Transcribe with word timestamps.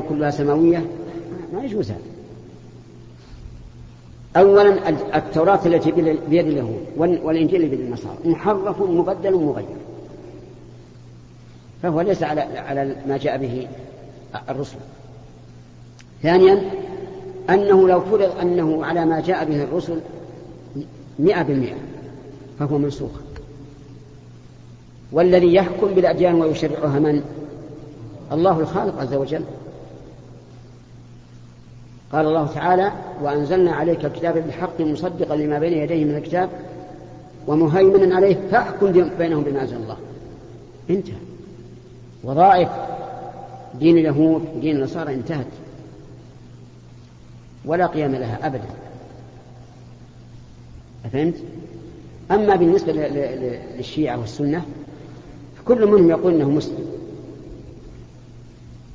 كلها 0.00 0.30
سماوية 0.30 0.86
ما 1.52 1.64
يجوز 1.64 1.90
هذا. 1.90 2.00
أولا 4.36 4.88
التوراة 5.16 5.66
التي 5.66 5.92
بيد 6.28 6.46
اليهود 6.46 6.86
والإنجيل 6.96 7.68
بيد 7.68 7.80
النصارى 7.80 8.18
محرف 8.24 8.80
مبدل 8.80 9.34
مغير. 9.34 9.76
فهو 11.82 12.00
ليس 12.00 12.22
على 12.22 12.40
على 12.40 12.96
ما 13.06 13.16
جاء 13.16 13.38
به 13.38 13.68
الرسل. 14.48 14.76
ثانيا 16.22 16.70
أنه 17.50 17.88
لو 17.88 18.00
فرض 18.00 18.38
أنه 18.42 18.84
على 18.84 19.06
ما 19.06 19.20
جاء 19.20 19.44
به 19.44 19.62
الرسل 19.62 20.00
مئة 21.18 21.42
بالمئة 21.42 21.76
فهو 22.58 22.78
منسوخ. 22.78 23.10
والذي 25.12 25.54
يحكم 25.54 25.86
بالأديان 25.86 26.34
ويشرعها 26.34 26.98
من؟ 26.98 27.22
الله 28.32 28.60
الخالق 28.60 29.00
عز 29.00 29.14
وجل. 29.14 29.44
قال 32.14 32.26
الله 32.26 32.46
تعالى 32.46 32.92
وأنزلنا 33.22 33.72
عليك 33.72 34.04
الكتاب 34.04 34.34
بالحق 34.34 34.80
مصدقا 34.80 35.36
لما 35.36 35.58
بين 35.58 35.72
يديه 35.72 36.04
من 36.04 36.16
الكتاب 36.16 36.50
ومهيمنا 37.46 38.16
عليه 38.16 38.36
فاحكم 38.50 38.92
بينهم 39.18 39.42
بما 39.42 39.62
أنزل 39.62 39.76
الله. 39.76 39.96
انتهى. 40.90 41.14
وظائف 42.24 42.68
دين 43.78 43.98
اليهود 43.98 44.42
ودين 44.56 44.76
النصارى 44.76 45.14
انتهت. 45.14 45.46
ولا 47.64 47.86
قيام 47.86 48.14
لها 48.14 48.46
أبدا. 48.46 48.68
أفهمت؟ 51.04 51.34
أما 52.30 52.56
بالنسبة 52.56 52.92
للشيعة 52.92 54.20
والسنة 54.20 54.64
فكل 55.56 55.86
منهم 55.86 56.10
يقول 56.10 56.34
أنه 56.34 56.50
مسلم. 56.50 56.86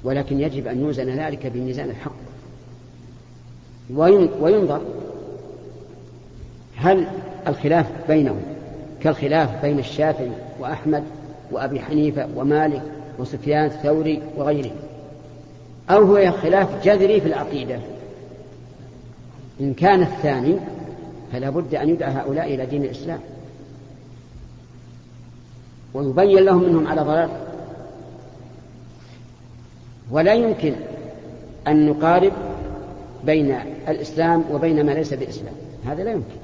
ولكن 0.03 0.39
يجب 0.39 0.67
أن 0.67 0.81
يوزن 0.81 1.09
ذلك 1.09 1.47
بميزان 1.47 1.89
الحق. 1.89 2.28
وينظر 4.41 4.81
هل 6.75 7.07
الخلاف 7.47 7.85
بينهم 8.07 8.41
كالخلاف 9.01 9.61
بين 9.61 9.79
الشافعي 9.79 10.31
وأحمد 10.59 11.03
وأبي 11.51 11.79
حنيفة 11.79 12.27
ومالك 12.35 12.81
وسفيان 13.19 13.65
الثوري 13.65 14.21
وغيره 14.37 14.71
أو 15.89 16.03
هو 16.03 16.31
خلاف 16.31 16.85
جذري 16.85 17.21
في 17.21 17.27
العقيدة. 17.27 17.79
إن 19.61 19.73
كان 19.73 20.01
الثاني 20.01 20.55
فلا 21.31 21.49
بد 21.49 21.75
أن 21.75 21.89
يدعى 21.89 22.11
هؤلاء 22.11 22.53
إلى 22.53 22.65
دين 22.65 22.83
الإسلام. 22.83 23.19
ويبين 25.93 26.43
لهم 26.43 26.63
منهم 26.63 26.87
على 26.87 27.01
ضلال. 27.01 27.29
ولا 30.11 30.33
يمكن 30.33 30.73
أن 31.67 31.89
نقارب 31.89 32.33
بين 33.25 33.55
الإسلام 33.87 34.43
وبين 34.51 34.85
ما 34.85 34.91
ليس 34.91 35.13
بإسلام. 35.13 35.53
هذا 35.85 36.03
لا 36.03 36.11
يمكن. 36.11 36.35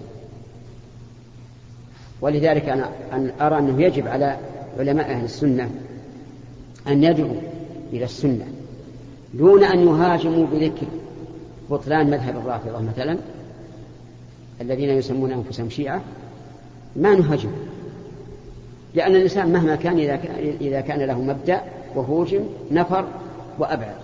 ولذلك 2.21 2.69
أنا 2.69 2.89
أن 3.13 3.31
أرى 3.41 3.59
أنه 3.59 3.81
يجب 3.81 4.07
على 4.07 4.37
علماء 4.79 5.11
أهل 5.11 5.25
السنة 5.25 5.69
أن 6.87 7.03
يدعوا 7.03 7.35
إلى 7.93 8.05
السنة 8.05 8.45
دون 9.33 9.63
أن 9.63 9.87
يهاجموا 9.87 10.45
بذكر 10.45 10.87
بطلان 11.69 12.09
مذهب 12.09 12.37
الرافضة 12.37 12.81
مثلا 12.81 13.17
الذين 14.61 14.89
يسمون 14.89 15.31
أنفسهم 15.31 15.69
شيعة. 15.69 16.01
ما 16.95 17.15
نهاجم 17.15 17.51
لأن 18.93 19.15
الإنسان 19.15 19.51
مهما 19.51 19.75
كان 19.75 19.99
إذا 20.61 20.81
كان, 20.81 20.99
له 20.99 21.21
مبدأ 21.21 21.61
وهوجم 21.95 22.43
نفر 22.71 23.05
وأبعد. 23.59 23.95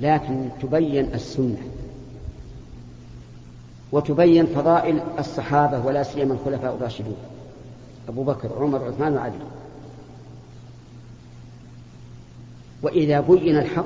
لكن 0.00 0.48
تبين 0.62 1.14
السنة 1.14 1.62
وتبين 3.92 4.46
فضائل 4.46 5.00
الصحابة 5.18 5.86
ولا 5.86 6.02
سيما 6.02 6.34
الخلفاء 6.34 6.74
الراشدون. 6.74 7.16
أبو 8.08 8.22
بكر 8.22 8.48
عمر 8.60 8.84
عثمان 8.84 9.16
وعلي. 9.16 9.34
وإذا 12.82 13.20
بين 13.20 13.56
الحق 13.56 13.84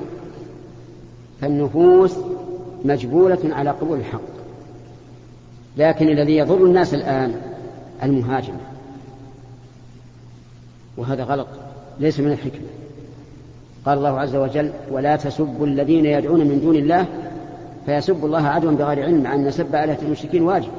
فالنفوس 1.41 2.15
مجبولة 2.85 3.39
على 3.43 3.69
قبول 3.69 3.99
الحق. 3.99 4.35
لكن 5.77 6.09
الذي 6.09 6.37
يضر 6.37 6.65
الناس 6.65 6.93
الآن 6.93 7.41
المهاجمة 8.03 8.59
وهذا 10.97 11.23
غلط 11.23 11.47
ليس 11.99 12.19
من 12.19 12.31
الحكمة. 12.31 12.67
قال 13.85 13.97
الله 13.97 14.19
عز 14.19 14.35
وجل 14.35 14.71
ولا 14.91 15.15
تسبوا 15.15 15.67
الذين 15.67 16.05
يدعون 16.05 16.39
من 16.39 16.61
دون 16.61 16.75
الله 16.75 17.05
فيسبوا 17.85 18.27
الله 18.27 18.47
عدوا 18.47 18.71
بغير 18.71 19.03
علم 19.05 19.23
مع 19.23 19.35
أن 19.35 19.51
سب 19.51 19.75
آلهة 19.75 19.97
المشركين 20.01 20.43
واجب. 20.43 20.69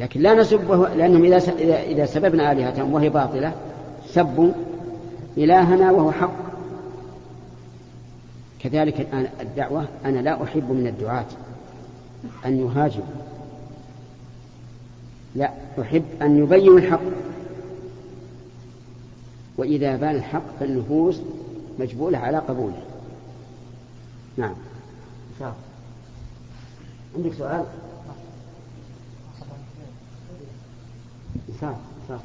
لكن 0.00 0.20
لا 0.20 0.34
نسبه 0.34 0.88
لأنهم 0.88 1.24
إذا 1.24 1.36
إذا 1.82 2.06
سببنا 2.06 2.52
آلهتهم 2.52 2.94
وهي 2.94 3.08
باطلة 3.08 3.52
سبوا 4.06 4.52
إلهنا 5.36 5.90
وهو 5.90 6.12
حق. 6.12 6.32
كذلك 8.60 9.06
الدعوة 9.40 9.84
أنا 10.04 10.18
لا 10.18 10.42
أحب 10.42 10.70
من 10.70 10.86
الدعاة 10.86 11.26
أن 12.46 12.60
يهاجموا 12.60 13.06
لا 15.34 15.50
أحب 15.80 16.04
أن 16.22 16.38
يبينوا 16.42 16.78
الحق. 16.78 17.00
وإذا 19.56 19.96
بان 19.96 20.14
الحق 20.14 20.58
فالنفوس 20.60 21.20
مجبولة 21.78 22.18
على 22.18 22.38
قبوله. 22.38 22.82
نعم. 24.36 24.54
عندك 27.16 27.32
سؤال؟ 27.32 27.64
صح 31.60 31.74
صح 32.08 32.20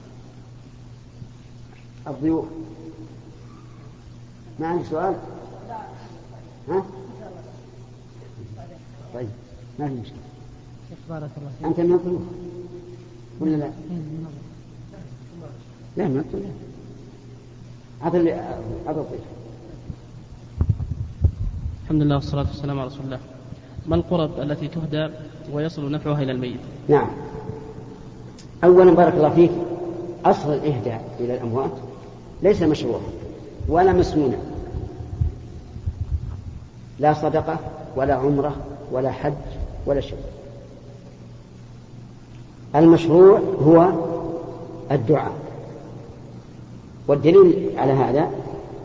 الضيوف. 2.08 2.46
ما 4.60 4.68
عندك 4.68 4.86
سؤال؟ 4.86 5.16
ها؟ 6.70 6.84
طيب 9.14 9.30
ما 9.80 9.88
في 9.88 9.94
مشكلة. 9.94 10.18
بارك 11.10 11.30
الله 11.38 11.70
أنت 11.70 11.80
من 11.80 11.94
الضيوف؟ 11.94 12.22
ولا 13.40 13.56
لا؟ 13.56 13.72
لا 15.98 16.08
من 16.08 16.64
هذا 18.02 18.20
هذا 18.88 19.02
الضيف 19.02 19.22
الحمد 21.84 22.02
لله 22.02 22.16
والصلاة 22.16 22.46
والسلام 22.48 22.80
على 22.80 22.88
رسول 22.88 23.06
الله. 23.06 23.20
ما 23.88 23.96
القرب 23.96 24.40
التي 24.40 24.68
تهدى 24.68 25.10
ويصل 25.54 25.92
نفعها 25.92 26.24
إلى 26.24 26.32
الميت؟ 26.32 26.60
نعم. 26.88 27.08
أولا 28.64 28.92
بارك 28.92 29.14
الله 29.14 29.30
فيك 29.30 29.52
أصل 30.26 30.54
الإهداء 30.54 31.16
إلى 31.20 31.36
الأموات 31.36 31.72
ليس 32.44 32.62
مشروعا 32.62 33.02
ولا 33.68 33.94
مسنونا 33.94 34.38
لا 37.00 37.14
صدقة 37.14 37.60
ولا 37.96 38.16
عمرة 38.16 38.56
ولا 38.92 39.12
حج 39.12 39.34
ولا 39.86 40.02
شيء 40.02 40.20
المشروع 42.76 43.40
هو 43.40 43.92
الدعاء. 44.92 45.47
والدليل 47.08 47.70
على 47.78 47.94
هذا 47.94 48.28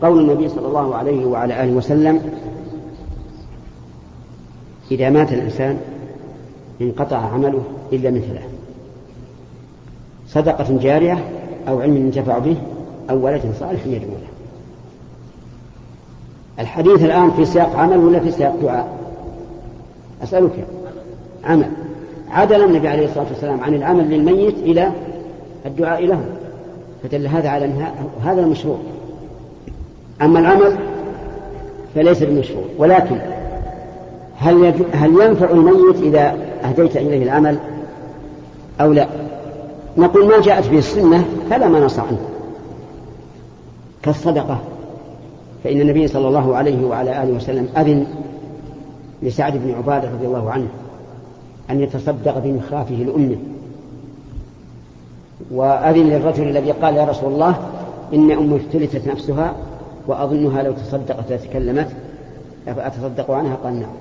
قول 0.01 0.19
النبي 0.19 0.49
صلى 0.49 0.67
الله 0.67 0.95
عليه 0.95 1.25
وعلى 1.25 1.63
آله 1.63 1.71
وسلم 1.71 2.21
إذا 4.91 5.09
مات 5.09 5.33
الإنسان 5.33 5.77
انقطع 6.81 7.17
عمله 7.17 7.63
إلا 7.93 8.11
من 8.11 8.21
ثلاث 8.21 8.49
صدقة 10.27 10.77
جارية 10.77 11.23
أو 11.67 11.81
علم 11.81 11.97
ينتفع 11.97 12.37
به 12.37 12.55
أو 13.09 13.25
ولد 13.25 13.41
صالح 13.59 13.85
يدعو 13.85 14.09
له. 14.09 14.27
الحديث 16.59 17.03
الآن 17.03 17.31
في 17.31 17.45
سياق 17.45 17.75
عمل 17.75 17.97
ولا 17.97 18.19
في 18.19 18.31
سياق 18.31 18.55
دعاء؟ 18.61 18.97
أسألك 20.23 20.67
عمل 21.43 21.69
عدل 22.29 22.63
النبي 22.63 22.87
عليه 22.87 23.05
الصلاة 23.05 23.25
والسلام 23.29 23.61
عن 23.61 23.73
العمل 23.73 24.09
للميت 24.09 24.57
إلى 24.57 24.91
الدعاء 25.65 26.05
له. 26.05 26.25
فدل 27.03 27.27
هذا 27.27 27.49
على 27.49 27.65
أن 27.65 27.87
هذا 28.23 28.41
المشروع. 28.41 28.77
أما 30.21 30.39
العمل 30.39 30.77
فليس 31.95 32.23
بمشروع. 32.23 32.63
ولكن 32.77 33.17
هل 34.37 34.73
هل 34.93 35.09
ينفع 35.09 35.49
الميت 35.49 36.01
إذا 36.01 36.35
أهديت 36.63 36.97
إليه 36.97 37.23
العمل 37.23 37.57
أو 38.81 38.93
لا؟ 38.93 39.07
نقول 39.97 40.27
ما 40.27 40.41
جاءت 40.41 40.69
به 40.69 40.77
السنة 40.77 41.25
فلا 41.49 41.67
ما 41.67 41.79
نص 41.79 41.99
عنه. 41.99 42.19
كالصدقة. 44.03 44.59
فإن 45.63 45.81
النبي 45.81 46.07
صلى 46.07 46.27
الله 46.27 46.55
عليه 46.55 46.85
وعلى 46.85 47.23
آله 47.23 47.33
وسلم 47.33 47.69
أذن 47.77 48.05
لسعد 49.21 49.57
بن 49.57 49.73
عبادة 49.73 50.11
رضي 50.11 50.27
الله 50.27 50.51
عنه 50.51 50.67
أن 51.69 51.81
يتصدق 51.81 52.37
بمخافه 52.37 52.95
لأمه 52.95 53.37
وأذن 55.51 56.09
للرجل 56.09 56.47
الذي 56.47 56.71
قال 56.71 56.95
يا 56.95 57.03
رسول 57.03 57.33
الله 57.33 57.55
إن 58.13 58.31
أمي 58.31 58.55
افتلتت 58.55 59.07
نفسها 59.07 59.53
وأظنها 60.07 60.63
لو 60.63 60.73
تصدقت 60.73 61.31
وتكلمت 61.31 61.87
أتصدق 62.67 63.31
عنها؟ 63.31 63.55
قال 63.55 63.79
نعم. 63.79 63.91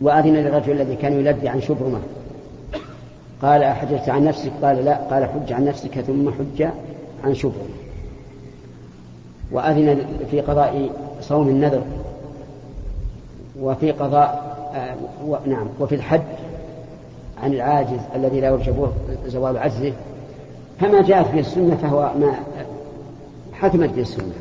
وأذن 0.00 0.34
للرجل 0.34 0.72
الذي 0.72 0.96
كان 0.96 1.12
يلبي 1.12 1.48
عن 1.48 1.60
شبرمة 1.60 1.98
قال 3.42 3.62
أحججت 3.62 4.08
عن 4.08 4.24
نفسك؟ 4.24 4.52
قال 4.62 4.84
لا 4.84 4.96
قال 4.96 5.24
حج 5.24 5.52
عن 5.52 5.64
نفسك 5.64 6.00
ثم 6.00 6.30
حج 6.30 6.68
عن 7.24 7.34
شبرمة 7.34 7.82
وأذن 9.52 10.04
في 10.30 10.40
قضاء 10.40 10.90
صوم 11.20 11.48
النذر 11.48 11.82
وفي 13.60 13.90
قضاء 13.90 14.52
آه 14.74 14.94
و... 15.26 15.36
نعم 15.46 15.66
وفي 15.80 15.94
الحج 15.94 16.20
عن 17.42 17.52
العاجز 17.52 18.00
الذي 18.14 18.40
لا 18.40 18.48
يرجى 18.48 18.72
زوال 19.26 19.58
عجزه 19.58 19.92
فما 20.80 21.02
جاءت 21.02 21.32
به 21.32 21.40
السنة 21.40 21.76
فهو 21.76 22.12
ما 22.20 22.34
حكمت 23.52 23.90
به 23.90 24.00
السنة. 24.00 24.32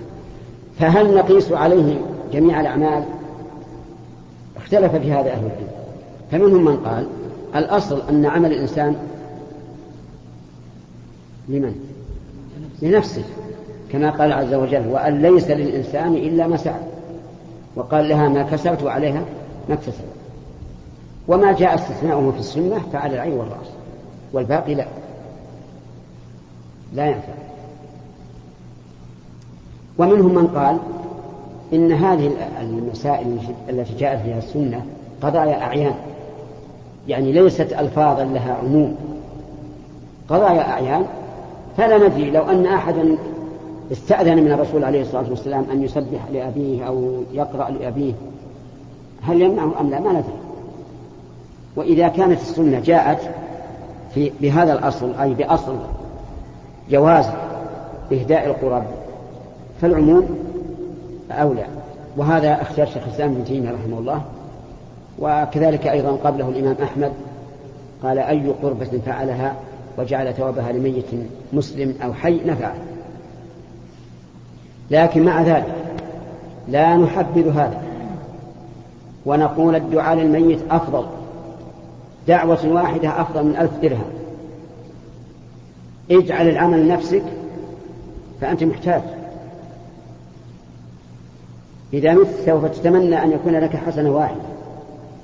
فهل 0.80 1.16
نقيس 1.16 1.52
عليه 1.52 2.02
جميع 2.34 2.62
الأعمال؟ 2.62 3.04
اختلف 4.58 4.96
في 4.96 5.12
هذا 5.12 5.32
أهل 5.32 5.46
العلم. 5.46 5.68
فمنهم 6.32 6.66
من 6.66 6.78
قال 6.78 7.08
الأصل 7.56 8.02
أن 8.10 8.26
عمل 8.26 8.52
الإنسان 8.52 8.96
لمن؟ 11.50 11.76
لنفسه 12.82 13.24
كما 13.92 14.10
قال 14.10 14.32
عز 14.32 14.54
وجل 14.54 14.88
وأن 14.88 15.22
ليس 15.22 15.52
للإنسان 15.52 16.14
إلا 16.14 16.48
ما 16.48 16.58
سعى 16.58 16.82
وقال 17.76 18.10
لها 18.10 18.30
ما 18.30 18.44
كسبت 18.44 18.84
وعليها 18.84 19.24
ما 19.70 19.76
اكتسبت 19.76 20.21
وما 21.28 21.52
جاء 21.52 21.76
استثناؤه 21.76 22.32
في 22.32 22.40
السنة 22.40 22.82
فعلى 22.94 23.16
العين 23.16 23.34
والرأس 23.34 23.68
والباقي 24.34 24.76
لا. 24.76 24.86
لا 26.94 27.06
ينفع. 27.06 27.34
ومنهم 29.98 30.36
من 30.36 30.48
قال 30.48 30.78
إن 31.74 31.92
هذه 31.92 32.32
المسائل 32.62 33.38
التي 33.70 33.96
جاءت 33.96 34.22
فيها 34.22 34.38
السنة 34.38 34.86
قضايا 35.22 35.62
أعيان. 35.64 35.96
يعني 37.08 37.32
ليست 37.32 37.74
ألفاظا 37.74 38.24
لها 38.24 38.54
عموم. 38.54 38.96
قضايا 40.30 40.70
أعيان. 40.70 41.06
فلا 41.78 42.08
ندري 42.08 42.32
لو 42.32 42.44
أن 42.44 42.66
أحدا 42.66 43.18
استأذن 43.92 44.44
من 44.44 44.52
الرسول 44.52 44.84
عليه 44.84 45.02
الصلاة 45.02 45.30
والسلام 45.30 45.66
أن 45.72 45.84
يسبح 45.84 46.28
لأبيه 46.34 46.84
أو 46.84 47.24
يقرأ 47.34 47.70
لأبيه 47.70 48.14
هل 49.22 49.42
يمنعه 49.42 49.80
أم 49.80 49.90
لا؟ 49.90 50.00
ما 50.00 50.12
ندري. 50.12 50.51
وإذا 51.76 52.08
كانت 52.08 52.42
السنة 52.42 52.80
جاءت 52.80 53.20
في 54.14 54.32
بهذا 54.42 54.74
الأصل 54.74 55.14
أي 55.22 55.34
بأصل 55.34 55.76
جواز 56.90 57.26
إهداء 58.12 58.46
القرب 58.46 58.84
فالعموم 59.82 60.40
أولى. 61.32 61.66
وهذا 62.18 62.62
اختيار 62.62 62.88
شيخ 62.88 63.04
الإسلام 63.08 63.32
ابن 63.32 63.46
تيمية 63.46 63.72
رحمه 63.72 64.00
الله. 64.00 64.22
وكذلك 65.20 65.88
أيضا 65.88 66.12
قبله 66.12 66.50
الإمام 66.50 66.76
أحمد 66.84 67.12
قال 68.04 68.20
أي 68.20 68.54
قربة 68.64 69.00
فعلها 69.06 69.56
وجعل 69.98 70.34
ثوابها 70.34 70.72
لميت 70.72 71.06
مسلم 71.54 71.96
أو 72.04 72.14
حي 72.14 72.40
نفعه. 72.46 72.74
لكن 74.92 75.24
مع 75.24 75.42
ذلك 75.42 75.76
لا 76.68 76.96
نحبذ 76.96 77.50
هذا. 77.50 77.82
ونقول 79.26 79.76
الدعاء 79.76 80.18
للميت 80.18 80.60
أفضل. 80.72 81.06
دعوة 82.28 82.68
واحدة 82.68 83.22
أفضل 83.22 83.44
من 83.44 83.56
ألف 83.56 83.72
درهم. 83.82 84.12
اجعل 86.12 86.50
العمل 86.50 86.86
لنفسك 86.86 87.24
فأنت 88.42 88.64
محتاج. 88.64 89.02
إذا 91.94 92.14
مت 92.14 92.28
سوف 92.46 92.66
تتمنى 92.66 93.24
أن 93.24 93.32
يكون 93.32 93.54
لك 93.54 93.76
حسنة 93.76 94.10
واحدة. 94.10 94.42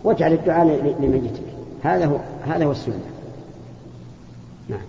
واجعل 0.03 0.33
الدعاء 0.33 0.95
لميتك. 1.01 1.43
هذا 1.83 2.05
هو 2.05 2.17
هذا 2.47 2.65
هو 2.65 2.71
السنة. 2.71 2.99
نعم. 4.69 4.79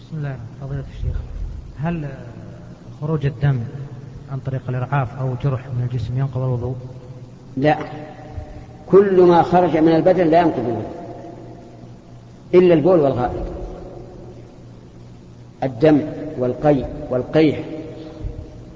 بسم 0.00 0.16
الله 0.16 0.36
فضيلة 0.60 0.84
الشيخ 0.98 1.16
هل 1.78 2.08
خروج 3.00 3.26
الدم 3.26 3.60
عن 4.32 4.38
طريق 4.38 4.62
الإرعاف 4.68 5.18
أو 5.18 5.34
جرح 5.44 5.60
من 5.66 5.88
الجسم 5.92 6.18
ينقض 6.18 6.42
الوضوء؟ 6.42 6.74
لا. 7.56 7.76
كل 8.90 9.22
ما 9.22 9.42
خرج 9.42 9.76
من 9.76 9.96
البدن 9.96 10.26
لا 10.26 10.40
ينقض 10.40 10.58
الوضوء 10.58 10.82
إلا 12.54 12.74
البول 12.74 13.00
والغائط. 13.00 13.42
الدم 15.62 16.00
والقي 16.38 16.84
والقيح 17.10 17.58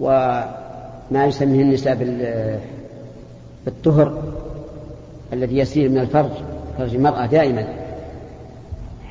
وما 0.01 1.27
يسميه 1.27 1.63
النساء 1.63 1.95
بالطهر 3.65 4.23
الذي 5.33 5.59
يسير 5.59 5.89
من 5.89 5.99
الفرج 5.99 6.31
فرج 6.79 6.95
المرأة 6.95 7.27
دائما. 7.27 7.65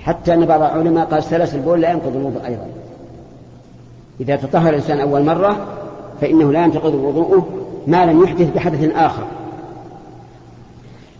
حتى 0.03 0.33
أن 0.33 0.45
بعض 0.45 0.61
العلماء 0.61 1.05
قال 1.05 1.23
سلس 1.23 1.55
البول 1.55 1.81
لا 1.81 1.91
ينقض 1.91 2.15
الوضوء 2.15 2.45
أيضا. 2.45 2.67
إذا 4.21 4.35
تطهر 4.35 4.69
الإنسان 4.69 4.99
أول 4.99 5.23
مرة 5.23 5.65
فإنه 6.21 6.51
لا 6.51 6.63
ينتقض 6.63 6.93
وضوءه 6.93 7.47
ما 7.87 8.05
لم 8.05 8.23
يحدث 8.23 8.53
بحدث 8.55 8.95
آخر. 8.95 9.27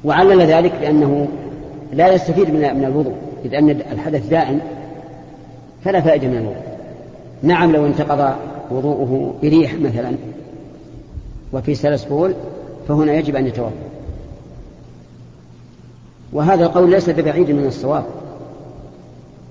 وعلل 0.04 0.42
ذلك 0.42 0.72
بأنه 0.82 1.28
لا 1.94 2.14
يستفيد 2.14 2.50
من 2.50 2.60
من 2.60 2.86
الوضوء 2.86 3.14
إذ 3.46 3.54
أن 3.54 3.70
الحدث 3.70 4.28
دائم 4.28 4.60
فلا 5.84 6.02
فائدة 6.02 6.28
من 6.28 6.38
الوضوء. 6.38 6.64
نعم 7.44 7.72
لو 7.72 7.86
انتقض 7.86 8.34
وضوءه 8.72 9.34
بريح 9.42 9.74
مثلا 9.74 10.12
وفي 11.54 11.76
سلس 11.76 12.06
بول 12.06 12.34
فهنا 12.88 13.14
يجب 13.14 13.36
أن 13.36 13.48
يتوضأ. 13.48 13.72
وهذا 16.34 16.66
القول 16.66 16.92
ليس 16.92 17.10
ببعيد 17.10 17.52
من 17.52 17.66
الصواب. 17.66 18.04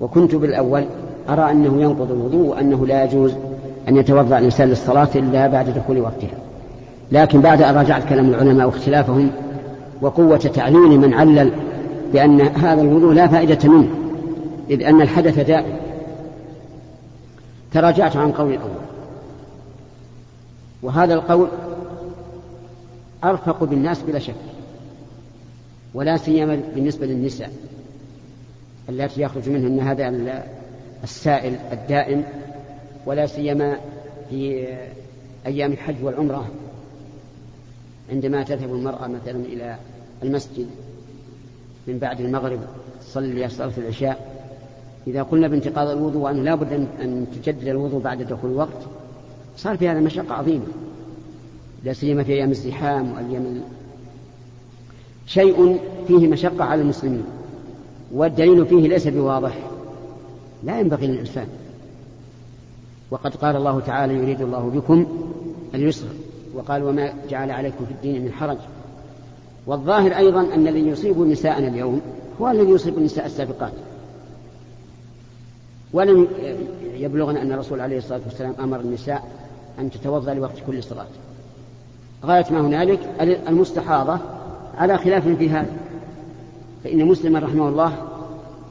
وكنت 0.00 0.34
بالأول 0.34 0.84
أرى 1.28 1.50
أنه 1.50 1.82
ينقض 1.82 2.12
الوضوء 2.12 2.46
وأنه 2.46 2.86
لا 2.86 3.04
يجوز 3.04 3.32
أن 3.88 3.96
يتوضأ 3.96 4.38
الإنسان 4.38 4.68
للصلاة 4.68 5.08
إلا 5.14 5.46
بعد 5.46 5.70
دخول 5.70 6.00
وقتها. 6.00 6.38
لكن 7.12 7.40
بعد 7.40 7.62
أن 7.62 7.74
راجعت 7.74 8.08
كلام 8.08 8.28
العلماء 8.28 8.66
واختلافهم 8.66 9.30
وقوة 10.00 10.36
تعليل 10.36 11.00
من 11.00 11.14
علل 11.14 11.52
بأن 12.12 12.40
هذا 12.40 12.82
الوضوء 12.82 13.12
لا 13.12 13.28
فائدة 13.28 13.68
منه 13.68 13.88
إذ 14.70 14.82
أن 14.82 15.00
الحدث 15.00 15.38
دائم 15.38 15.76
تراجعت 17.72 18.16
عن 18.16 18.32
قول 18.32 18.52
الأول. 18.52 18.70
وهذا 20.82 21.14
القول 21.14 21.48
أرفق 23.24 23.64
بالناس 23.64 24.02
بلا 24.02 24.18
شك 24.18 24.34
ولا 25.94 26.16
سيما 26.16 26.60
بالنسبة 26.74 27.06
للنساء 27.06 27.52
التي 28.88 29.22
يخرج 29.22 29.48
منهن 29.48 29.80
هذا 29.80 30.44
السائل 31.04 31.56
الدائم 31.72 32.24
ولا 33.06 33.26
سيما 33.26 33.76
في 34.30 34.66
أيام 35.46 35.72
الحج 35.72 35.94
والعمرة. 36.02 36.46
عندما 38.10 38.42
تذهب 38.42 38.74
المرأة 38.74 39.06
مثلا 39.06 39.36
إلى 39.36 39.76
المسجد 40.22 40.66
من 41.86 41.98
بعد 41.98 42.20
المغرب 42.20 42.60
تصلي 43.00 43.48
صلاة 43.48 43.72
العشاء 43.78 44.38
إذا 45.06 45.22
قلنا 45.22 45.48
بانتقاض 45.48 45.88
الوضوء 45.88 46.22
وأنه 46.22 46.42
لا 46.42 46.54
بد 46.54 46.72
أن 46.72 47.26
تجدد 47.34 47.68
الوضوء 47.68 48.00
بعد 48.00 48.22
دخول 48.22 48.50
الوقت 48.50 48.82
صار 49.56 49.76
في 49.76 49.88
هذا 49.88 50.00
مشقة 50.00 50.34
عظيمة. 50.34 50.66
لا 51.84 51.92
سيما 51.92 52.22
في 52.22 52.32
أيام 52.32 52.50
الزحام 52.50 53.12
وأيام 53.12 53.62
شيء 55.26 55.80
فيه 56.08 56.28
مشقة 56.28 56.64
على 56.64 56.82
المسلمين 56.82 57.24
والدليل 58.12 58.66
فيه 58.66 58.88
ليس 58.88 59.08
بواضح. 59.08 59.58
لا 60.64 60.80
ينبغي 60.80 61.06
للإنسان. 61.06 61.46
وقد 63.10 63.36
قال 63.36 63.56
الله 63.56 63.80
تعالى 63.80 64.14
يريد 64.14 64.40
الله 64.40 64.70
بكم 64.74 65.06
اليسر. 65.74 66.06
وقال 66.54 66.82
وما 66.82 67.12
جعل 67.30 67.50
عليكم 67.50 67.84
في 67.84 67.90
الدين 67.90 68.24
من 68.24 68.32
حرج. 68.32 68.58
والظاهر 69.66 70.16
أيضا 70.16 70.40
أن 70.40 70.68
الذي 70.68 70.88
يصيب 70.88 71.18
نساءنا 71.18 71.68
اليوم 71.68 72.00
هو 72.40 72.50
الذي 72.50 72.70
يصيب 72.70 72.98
النساء 72.98 73.26
السابقات. 73.26 73.72
ولم 75.92 76.28
يبلغنا 76.94 77.42
أن 77.42 77.52
الرسول 77.52 77.80
عليه 77.80 77.98
الصلاة 77.98 78.20
والسلام 78.24 78.54
أمر 78.60 78.80
النساء 78.80 79.28
أن 79.78 79.90
تتوضأ 79.90 80.34
لوقت 80.34 80.56
كل 80.66 80.82
صلاة. 80.82 81.06
غاية 82.24 82.44
ما 82.50 82.60
هنالك 82.60 83.00
المستحاضة 83.48 84.18
على 84.78 84.98
خلاف 84.98 85.28
في 85.28 85.50
هذا. 85.50 85.72
فإن 86.84 87.04
مسلما 87.04 87.38
رحمه 87.38 87.68
الله 87.68 87.92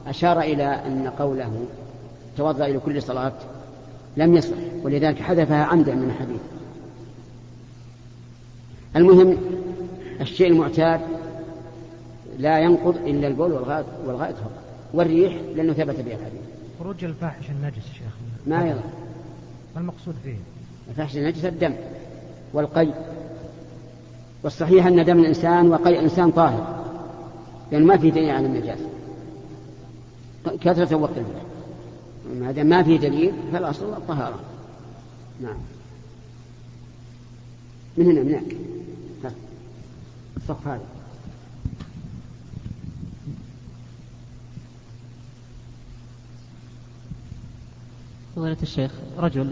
أشار 0.06 0.40
إلى 0.40 0.64
أن 0.64 1.10
قوله 1.18 1.50
توضأ 2.36 2.66
إلى 2.66 2.78
كل 2.78 3.02
صلاة 3.02 3.32
لم 4.16 4.34
يصح 4.34 4.56
ولذلك 4.82 5.20
حذفها 5.20 5.64
عمدا 5.64 5.94
من 5.94 6.10
الحديث. 6.10 6.57
المهم 8.96 9.36
الشيء 10.20 10.46
المعتاد 10.46 11.00
لا 12.38 12.58
ينقض 12.58 12.96
إلا 12.96 13.28
البول 13.28 13.52
والغائط 13.52 13.86
والغائط 14.06 14.36
فقط 14.36 14.62
والريح 14.94 15.36
لأنه 15.56 15.72
ثبت 15.72 15.96
به 15.96 16.12
الحديث 16.12 16.40
خروج 16.78 17.04
الفاحش 17.04 17.50
النجس 17.50 17.84
شيخ. 17.94 18.12
ما 18.46 18.64
يضر 18.64 18.80
ما 19.74 19.80
المقصود 19.80 20.14
فيه؟ 20.24 20.36
الفحش 20.90 21.16
النجس 21.16 21.44
الدم 21.44 21.74
والقي. 22.52 22.88
والصحيح 24.42 24.86
أن 24.86 25.04
دم 25.04 25.18
الإنسان 25.18 25.70
وقي 25.70 25.90
الإنسان 25.90 26.30
طاهر 26.30 26.84
لأن 27.72 27.86
ما 27.86 27.96
في 27.96 28.10
دليل 28.10 28.30
على 28.30 28.46
النجاسة 28.46 28.88
كثرة 30.60 30.96
وقت 30.96 31.12
ما 32.40 32.52
دام 32.52 32.66
ما 32.66 32.82
في 32.82 32.98
دليل 32.98 33.32
فالأصل 33.52 33.92
الطهارة 33.92 34.40
نعم. 35.42 35.56
من 37.96 38.06
هنا 38.06 38.22
من 38.22 38.28
هناك. 38.28 38.56
الصف 40.38 40.66
هذا. 40.66 40.80
فضيلة 48.36 48.56
الشيخ 48.62 48.90
رجل 49.18 49.50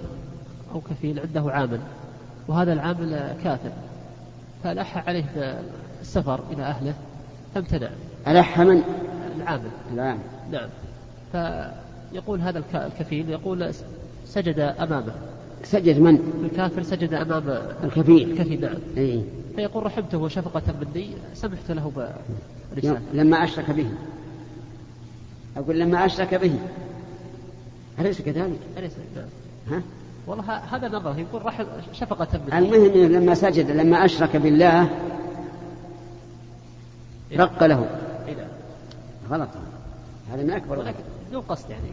أو 0.75 0.81
كفيل 0.81 1.21
عنده 1.21 1.53
عامل 1.53 1.81
وهذا 2.49 2.73
العامل 2.73 3.37
كافر 3.45 3.73
فألح 4.65 5.09
عليه 5.09 5.25
بالسفر 6.01 6.41
إلى 6.53 6.63
أهله 6.63 6.95
فامتنع. 7.55 7.89
ألح 8.29 8.61
من؟ 8.61 8.83
العامل. 9.37 9.71
العامل. 9.93 10.21
نعم. 10.53 10.69
فيقول 11.33 12.41
هذا 12.41 12.63
الكفيل 12.75 13.31
يقول 13.31 13.75
سجد 14.27 14.59
أمامه. 14.59 15.15
سجد 15.65 15.99
من؟ 15.99 16.45
الكافر 16.45 16.83
سجد 16.83 17.15
أمام 17.15 17.59
الكفيل. 17.85 18.31
الكفيل 18.31 18.61
نعم. 18.61 18.77
إيه؟ 18.97 19.23
فيقول 19.57 19.87
رحمته 19.87 20.29
شفقة 20.29 20.63
مني 20.81 21.11
سمحت 21.35 21.71
له 21.71 22.13
برسالة 22.75 23.01
لما 23.13 23.45
أشرك 23.45 23.71
به. 23.71 23.91
أقول 25.57 25.79
لما 25.79 26.07
أشرك 26.07 26.35
به. 26.35 26.59
أليس 27.99 28.23
كذلك؟ 28.23 28.59
أليس 28.79 28.93
نعم 29.17 29.27
ها؟ 29.71 29.83
والله 30.27 30.45
هذا 30.45 30.89
نظر 30.89 31.19
يقول 31.19 31.47
رحم 31.47 31.65
شفقة 31.93 32.41
مني 32.47 32.59
المهم 32.59 33.13
لما 33.13 33.35
سجد 33.35 33.71
لما 33.71 34.05
أشرك 34.05 34.37
بالله 34.37 34.91
رق 37.37 37.65
له. 37.65 37.87
إيه. 38.29 38.35
نعم. 38.35 38.49
غلط. 39.31 39.49
هذا 40.33 40.43
من 40.43 40.51
أكبر 40.51 40.79
ولكن 40.79 40.99
بدون 41.29 41.43
قصد 41.43 41.71
يعني. 41.71 41.85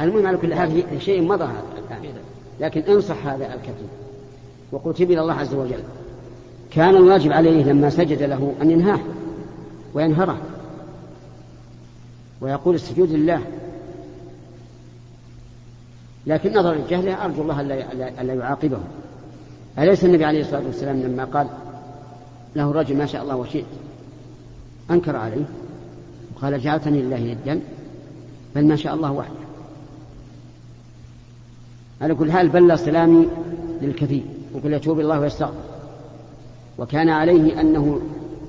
المهم 0.00 0.26
على 0.26 0.36
كل 0.36 0.54
حال 0.54 1.02
شيء 1.02 1.22
مضى 1.22 1.44
هذا 1.44 1.62
الآن. 1.88 2.02
إيه. 2.02 2.12
نعم. 2.12 2.22
لكن 2.60 2.80
انصح 2.80 3.26
هذا 3.26 3.54
الكفيل 3.54 3.88
وقل 4.72 4.94
تب 4.94 5.10
إلى 5.10 5.20
الله 5.20 5.34
عز 5.34 5.54
وجل. 5.54 5.82
كان 6.70 6.96
الواجب 6.96 7.32
عليه 7.32 7.64
لما 7.64 7.90
سجد 7.90 8.22
له 8.22 8.54
أن 8.62 8.70
ينهاه 8.70 9.00
وينهره. 9.94 10.38
ويقول 12.40 12.74
السجود 12.74 13.12
لله. 13.12 13.40
لكن 16.26 16.58
نظرا 16.58 16.74
لجهله 16.74 17.24
أرجو 17.24 17.42
الله 17.42 17.60
ألا 18.20 18.34
يعاقبه. 18.34 18.78
أليس 19.78 20.04
النبي 20.04 20.24
عليه 20.24 20.40
الصلاة 20.40 20.66
والسلام 20.66 21.02
لما 21.02 21.24
قال 21.24 21.46
له 22.56 22.70
الرجل 22.70 22.96
ما 22.96 23.06
شاء 23.06 23.22
الله 23.22 23.36
وشئت 23.36 23.64
أنكر 24.90 25.16
عليه 25.16 25.44
وقال 26.36 26.60
جعلتني 26.60 27.02
لله 27.02 27.16
يدا 27.16 27.60
بل 28.54 28.66
ما 28.66 28.76
شاء 28.76 28.94
الله 28.94 29.12
وحده. 29.12 29.34
على 32.00 32.14
كل 32.14 32.32
حال 32.32 32.48
بلغ 32.48 32.76
سلامي 32.76 33.28
للكثير 33.82 34.22
وقل 34.54 34.72
يتوب 34.72 35.00
الله 35.00 35.20
ويستغفر. 35.20 35.69
وكان 36.80 37.08
عليه 37.08 37.60
أنه 37.60 38.00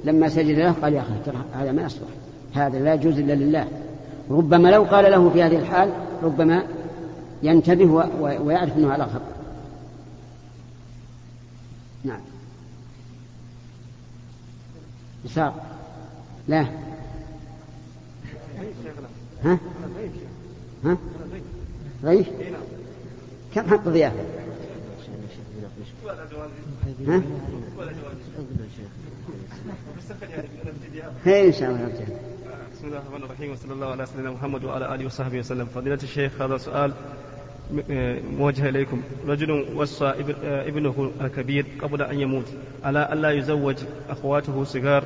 لما 0.05 0.29
سجد 0.29 0.59
له 0.59 0.71
قال 0.71 0.93
يا 0.93 1.01
أخي 1.01 1.37
هذا 1.53 1.71
ما 1.71 1.81
يصلح 1.81 2.07
هذا 2.53 2.79
لا 2.79 2.93
يجوز 2.93 3.19
إلا 3.19 3.33
لله. 3.33 3.67
ربما 4.29 4.67
لو 4.67 4.83
قال 4.83 5.11
له 5.11 5.29
في 5.29 5.43
هذه 5.43 5.57
الحال 5.57 5.91
ربما 6.23 6.63
ينتبه 7.43 7.91
ويعرف 8.19 8.77
أنه 8.77 8.91
على 8.91 9.03
خطأ. 9.03 9.31
نعم. 12.03 12.21
يسار. 15.25 15.53
لا. 16.47 16.65
ها؟ 19.43 19.57
ها؟ 20.85 20.97
ضيف 22.03 22.27
كم 23.55 23.67
حق 23.69 23.87
ضيافة 23.87 24.40
إن 31.25 31.53
شاء 31.53 31.69
الله 31.69 31.89
بسم 32.73 32.87
الله 32.87 32.97
الرحمن 32.97 33.23
الرحيم 33.23 33.51
وصلى 33.51 33.73
الله 33.73 33.91
على 33.91 34.05
سيدنا 34.05 34.31
محمد 34.31 34.63
وعلى 34.63 34.95
آله 34.95 35.05
وصحبه 35.05 35.39
وسلم. 35.39 35.65
فضيلة 35.65 35.99
الشيخ 36.03 36.41
هذا 36.41 36.57
سؤال 36.57 36.93
موجه 38.37 38.69
إليكم. 38.69 39.01
رجل 39.27 39.65
وصى 39.75 40.13
ابنه 40.43 41.11
الكبير 41.21 41.65
قبل 41.81 42.01
أن 42.01 42.19
يموت. 42.19 42.45
على 42.83 43.13
ألا 43.13 43.31
يزوج 43.31 43.77
أخواته 44.09 44.61
الصغار 44.61 45.03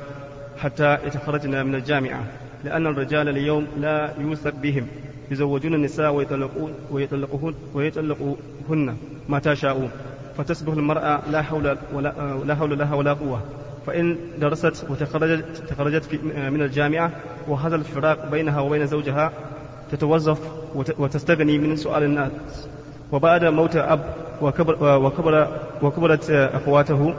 حتى 0.58 0.98
يتخرجن 1.06 1.66
من 1.66 1.74
الجامعة؟ 1.74 2.24
لأن 2.64 2.86
الرجال 2.86 3.28
اليوم 3.28 3.66
لا 3.78 4.14
يوثق 4.20 4.54
بهم. 4.54 4.86
يزوجون 5.30 5.74
النساء 5.74 6.14
ويطلقون 6.14 6.74
ويطلقهن 6.90 7.54
ويطلقهن 7.74 8.96
متى 9.28 9.56
شاءوا. 9.56 9.88
فتصبح 10.38 10.72
المرأة 10.72 11.20
لا 11.30 11.42
حول 11.42 11.76
ولا, 11.94 12.12
لا 12.44 12.54
حول 12.54 12.78
لها 12.78 12.94
ولا 12.94 13.12
قوة. 13.12 13.40
فإن 13.86 14.16
درست 14.38 14.86
وتخرجت 14.90 15.44
تخرجت 15.68 16.20
من 16.24 16.62
الجامعة 16.62 17.10
وهذا 17.48 17.76
الفراق 17.76 18.30
بينها 18.30 18.60
وبين 18.60 18.86
زوجها 18.86 19.32
تتوظف 19.90 20.38
وتستغني 20.74 21.58
من 21.58 21.76
سؤال 21.76 22.02
الناس. 22.02 22.30
وبعد 23.12 23.44
موت 23.44 23.76
أب 23.76 24.00
وكبر 24.42 24.98
وكبر 24.98 25.48
وكبرت 25.82 26.30
أخواته 26.30 27.14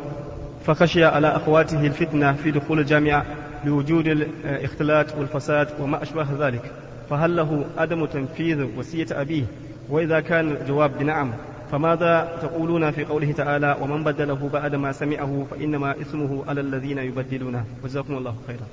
فخشي 0.65 1.05
على 1.05 1.27
أخواته 1.27 1.85
الفتنة 1.85 2.33
في 2.33 2.51
دخول 2.51 2.79
الجامعة 2.79 3.25
لوجود 3.65 4.07
الاختلاط 4.07 5.05
والفساد 5.17 5.67
وما 5.81 6.03
أشبه 6.03 6.27
ذلك. 6.39 6.71
فهل 7.09 7.35
له 7.35 7.65
عدم 7.77 8.05
تنفيذ 8.05 8.67
وصية 8.77 9.07
أبيه؟ 9.11 9.43
وإذا 9.89 10.19
كان 10.19 10.51
الجواب 10.51 10.91
بنعم. 10.99 11.33
فماذا 11.71 12.37
تقولون 12.41 12.91
في 12.91 13.05
قوله 13.05 13.31
تعالى 13.31 13.77
ومن 13.81 14.03
بدله 14.03 14.49
بعد 14.53 14.75
ما 14.75 14.91
سمعه 14.91 15.45
فإنما 15.51 16.01
اسمه 16.01 16.43
على 16.47 16.61
الذين 16.61 16.97
يبدلونه؟ 16.97 17.65
جزاكم 17.83 18.17
الله 18.17 18.35
خيرا. 18.47 18.67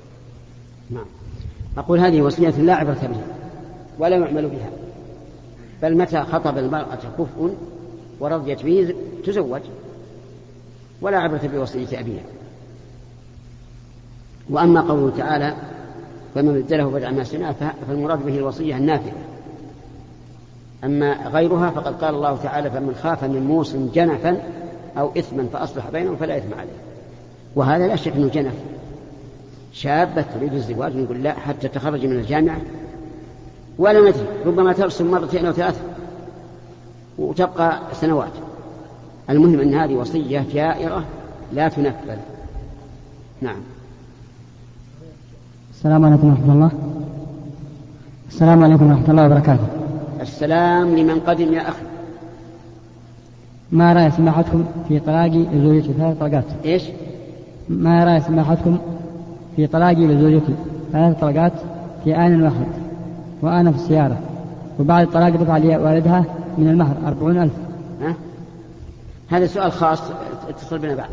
نعم. 0.89 1.05
أقول 1.77 1.99
هذه 1.99 2.21
وصية 2.21 2.49
لا 2.49 2.75
عبرة 2.75 2.99
بها 3.01 3.25
ولا 3.99 4.15
يعمل 4.15 4.49
بها. 4.49 4.69
بل 5.81 5.97
متى 5.97 6.21
خطب 6.21 6.57
المرأة 6.57 6.99
كفء 7.17 7.55
ورضيت 8.19 8.63
به 8.63 8.95
تزوج. 9.25 9.61
ولا 11.01 11.17
عبرة 11.17 11.49
بوصية 11.53 11.99
أبيها. 11.99 12.23
وأما 14.49 14.81
قوله 14.81 15.17
تعالى 15.17 15.55
فمن 16.35 16.61
بدله 16.61 16.89
بعد 16.89 17.13
ما 17.13 17.23
سمع 17.23 17.51
فالمراد 17.87 18.25
به 18.25 18.37
الوصية 18.37 18.77
النافذة. 18.77 19.34
أما 20.83 21.27
غيرها 21.27 21.69
فقد 21.69 22.03
قال 22.03 22.15
الله 22.15 22.37
تعالى 22.37 22.71
فمن 22.71 22.95
خاف 23.03 23.23
من 23.23 23.47
موص 23.47 23.75
جنفا 23.75 24.37
أو 24.97 25.11
إثما 25.17 25.47
فأصلح 25.53 25.89
بينهم 25.89 26.15
فلا 26.15 26.37
إثم 26.37 26.53
عليه. 26.53 26.77
وهذا 27.55 27.87
لا 27.87 27.95
شك 27.95 28.13
أنه 28.15 28.27
جنف. 28.27 28.53
شابة 29.73 30.21
تريد 30.21 30.53
الزواج 30.53 30.95
نقول 30.95 31.23
لا 31.23 31.33
حتى 31.33 31.67
تخرج 31.67 32.05
من 32.05 32.15
الجامعة. 32.15 32.57
ولا 33.77 33.99
ندري 33.99 34.25
ربما 34.45 34.73
ترسم 34.73 35.11
مرتين 35.11 35.45
أو 35.45 35.51
ثلاث 35.51 35.81
وتبقى 37.17 37.79
سنوات. 37.93 38.31
المهم 39.29 39.59
أن 39.59 39.73
هذه 39.73 39.93
وصية 39.93 40.45
جائرة 40.53 41.03
لا 41.53 41.69
تنفذ. 41.69 42.17
نعم. 43.41 43.59
السلام 45.73 46.05
عليكم 46.05 46.29
ورحمة 46.29 46.53
الله. 46.53 46.71
السلام 48.29 48.63
عليكم 48.63 48.89
ورحمة 48.89 49.09
الله 49.09 49.25
وبركاته. 49.25 49.74
السلام 50.27 50.95
لمن 50.95 51.19
قدم 51.19 51.53
يا 51.53 51.69
أخي. 51.69 51.85
ما 53.71 53.93
رأي 53.93 54.11
سماحتكم 54.11 54.65
في 54.87 54.99
طلاقي 54.99 55.43
لزوجتي 55.53 55.93
ثلاث 55.93 56.17
طلقات؟ 56.19 56.43
إيش؟ 56.65 56.83
ما 57.69 58.03
رأي 58.03 58.21
سماحتكم 58.21 58.77
في 59.55 59.67
طلاقي 59.67 60.07
لزوجتي 60.07 60.53
ثلاث 60.91 61.19
طلقات 61.19 61.53
في 62.03 62.15
آن 62.15 62.43
واحد 62.43 62.67
وأنا 63.41 63.71
في 63.71 63.77
السيارة؟ 63.77 64.19
وبعد 64.79 65.07
الطلاق 65.07 65.29
دفع 65.29 65.57
لي 65.57 65.77
والدها 65.77 66.25
من 66.57 66.69
المهر 66.69 66.95
أربعون 67.07 67.41
ألف. 67.41 67.53
ها؟ 68.01 68.15
هذا 69.29 69.47
سؤال 69.47 69.71
خاص 69.71 70.01
اتصل 70.49 70.79
بنا 70.79 70.95
بعد. 70.95 71.09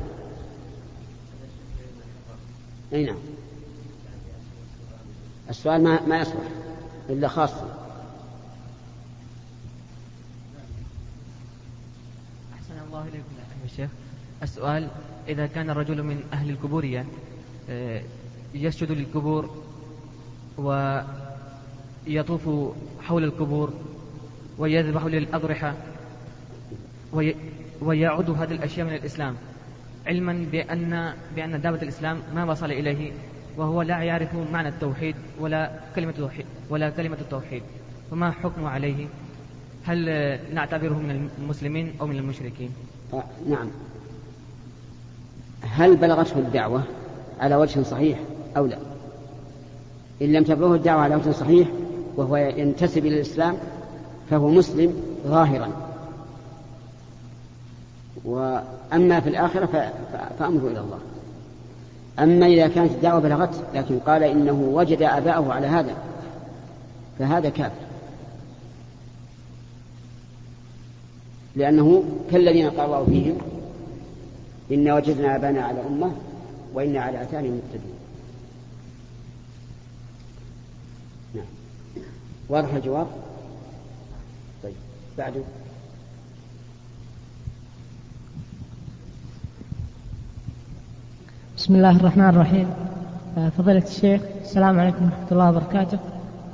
أي 2.93 3.05
نعم. 3.05 3.17
السؤال 5.51 5.85
ما 5.85 6.07
ما 6.07 6.19
يصلح 6.19 6.49
إلا 7.11 7.29
خاصة 7.29 7.65
أحسن 12.55 12.75
الله 12.87 13.03
إليكم 13.03 13.33
يا 13.39 13.65
الشيخ 13.65 13.91
السؤال 14.43 14.89
إذا 15.29 15.47
كان 15.47 15.71
الرجل 15.71 16.03
من 16.03 16.23
أهل 16.33 16.51
القبورية 16.51 17.07
آه، 17.71 18.03
يسجد 18.55 18.93
للقبور 18.93 19.51
ويطوف 20.59 22.49
حول 23.03 23.25
القبور 23.25 23.73
ويذبح 24.59 25.05
للأضرحة 25.05 25.75
وي... 27.13 27.35
ويعد 27.81 28.31
هذه 28.31 28.53
الأشياء 28.53 28.87
من 28.87 28.95
الإسلام 28.95 29.37
علما 30.07 30.47
بأن 30.53 31.15
بأن 31.37 31.61
دعوة 31.61 31.83
الإسلام 31.83 32.19
ما 32.35 32.45
وصل 32.45 32.73
إليه 32.73 33.13
وهو 33.57 33.83
لا 33.83 34.03
يعرف 34.03 34.35
معنى 34.53 34.69
التوحيد 34.69 35.15
ولا 35.41 35.81
كلمة 35.97 36.11
التوحيد 36.11 36.47
ولا 36.71 36.91
كلمة 36.91 37.17
التوحيد 37.21 37.63
فما 38.11 38.31
حكمه 38.31 38.69
عليه؟ 38.69 39.07
هل 39.85 40.05
نعتبره 40.55 40.95
من 40.95 41.31
المسلمين 41.39 41.93
أو 42.01 42.07
من 42.07 42.17
المشركين؟ 42.17 42.71
آه 43.13 43.25
نعم 43.49 43.71
هل 45.63 45.97
بلغته 45.97 46.39
الدعوة 46.39 46.83
على 47.41 47.57
وجه 47.57 47.83
صحيح 47.83 48.19
أو 48.57 48.67
لا؟ 48.67 48.79
إن 50.23 50.33
لم 50.33 50.45
تبلغه 50.45 50.75
الدعوة 50.75 51.01
على 51.01 51.15
وجه 51.15 51.31
صحيح 51.31 51.69
وهو 52.17 52.37
ينتسب 52.37 53.07
إلى 53.07 53.17
الإسلام 53.17 53.57
فهو 54.31 54.49
مسلم 54.49 54.95
ظاهرا. 55.27 55.69
وأما 58.25 59.21
في 59.21 59.29
الآخرة 59.29 59.93
فأمره 60.39 60.69
إلى 60.69 60.81
الله. 60.81 60.99
أما 62.19 62.47
إذا 62.47 62.69
كانت 62.69 62.91
الدعوة 62.91 63.21
بلغته 63.21 63.59
لكن 63.75 63.99
قال 63.99 64.23
إنه 64.23 64.71
وجد 64.73 65.03
آباءه 65.03 65.53
على 65.53 65.67
هذا 65.67 65.95
فهذا 67.19 67.49
كافر. 67.49 67.93
لأنه 71.57 72.05
كالذين 72.31 72.71
قال 72.71 72.87
الله 72.87 73.05
فيهم 73.05 73.52
إنا 74.73 74.95
وجدنا 74.95 75.37
آبانا 75.37 75.63
على 75.63 75.81
أمة 75.87 76.13
وإنا 76.75 77.01
على 77.01 77.23
آثارهم 77.23 77.61
مقتدون 77.65 77.95
نعم. 81.35 81.45
واضح 82.49 82.75
الجواب؟ 82.75 83.07
طيب 84.63 84.75
بعده 85.19 85.41
بسم 91.57 91.75
الله 91.75 91.97
الرحمن 91.97 92.29
الرحيم. 92.29 92.71
آه، 93.39 93.49
فضيلة 93.49 93.83
الشيخ 93.89 94.23
السلام 94.41 94.81
عليكم 94.81 95.05
ورحمة 95.05 95.27
الله 95.33 95.49
وبركاته. 95.49 95.99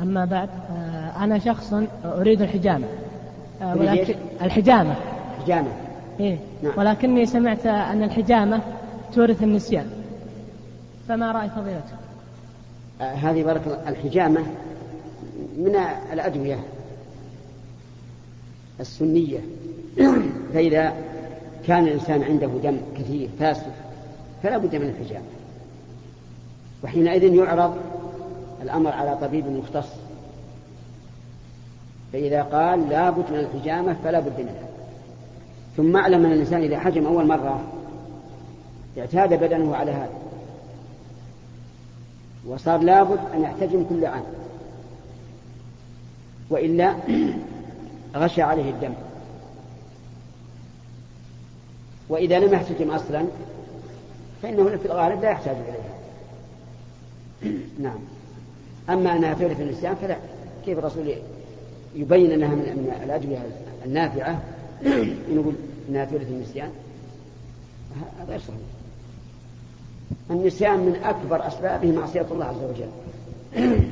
أما 0.01 0.25
بعد 0.25 0.49
آه، 0.71 1.25
أنا 1.25 1.39
شخص 1.39 1.75
أريد 2.05 2.43
الحجامة. 2.43 2.87
آه، 3.63 3.77
ولكن 3.77 4.15
الحجامة. 4.43 4.95
حجامة. 5.45 5.88
إيه. 6.21 6.39
نعم. 6.63 6.73
ولكني 6.77 7.27
سمعت 7.27 7.67
أن 7.67 8.03
الحجامة 8.03 8.61
تورث 9.15 9.43
النسيان. 9.43 9.91
فما 11.09 11.33
رأي 11.33 11.49
فضيلته؟ 11.49 11.99
هذه 13.01 13.43
بارك 13.43 13.67
الله 13.67 13.89
الحجامة 13.89 14.41
من 15.59 15.77
الأدوية 16.13 16.59
السنية. 18.81 19.41
فإذا 20.53 20.93
كان 21.67 21.85
الإنسان 21.87 22.23
عنده 22.23 22.47
دم 22.47 22.79
كثير 22.97 23.29
فاسد 23.39 23.73
فلا 24.43 24.59
بد 24.59 24.77
من 24.77 24.89
الحجامة. 24.89 25.27
وحينئذ 26.85 27.35
يعرض 27.35 27.77
الأمر 28.63 28.93
على 28.93 29.17
طبيب 29.17 29.47
مختص. 29.47 29.89
فإذا 32.13 32.43
قال 32.43 32.89
لا 32.89 33.11
بد 33.11 33.33
من 33.33 33.39
الحجامة 33.39 33.97
فلا 34.05 34.21
بد 34.21 34.41
منها. 34.41 34.68
ثم 35.79 35.97
أعلم 35.97 36.27
أن 36.27 36.33
الإنسان 36.33 36.63
إذا 36.63 36.79
حجم 36.79 37.07
أول 37.07 37.27
مرة 37.27 37.61
اعتاد 38.99 39.35
بدنه 39.35 39.77
على 39.77 39.91
هذا. 39.91 40.19
وصار 42.47 42.79
لابد 42.79 43.19
أن 43.35 43.43
يحتجم 43.43 43.85
كل 43.89 44.05
عام. 44.07 44.23
وإلا 46.51 46.95
غشى 48.17 48.43
عليه 48.43 48.71
الدم. 48.71 48.93
وإذا 52.09 52.39
لم 52.39 52.53
يحتجم 52.53 52.91
أصلا 52.91 53.25
فإنه 54.43 54.77
في 54.77 54.87
الغالب 54.87 55.23
لا 55.23 55.31
يحتاج 55.31 55.57
إليها 55.57 55.99
نعم. 57.89 57.99
أما 58.89 59.17
أنها 59.17 59.35
تورث 59.35 59.61
النسيان 59.61 59.95
فلا. 59.95 60.17
كيف 60.67 60.79
الرسول 60.79 61.15
يبين 61.95 62.33
أنها 62.33 62.49
من 62.49 62.93
الأدوية 63.05 63.39
النافعة؟ 63.87 64.43
يقول 65.35 65.55
أنها 65.89 66.05
تورث 66.05 66.29
النسيان. 66.29 66.71
هذا 68.21 68.31
غير 68.31 68.39
صحيح. 68.39 68.59
النسيان 70.31 70.79
من 70.81 70.97
أكبر 71.05 71.47
أسبابه 71.47 71.93
معصية 71.93 72.27
الله 72.31 72.45
عز 72.45 72.63
وجل. 72.63 72.91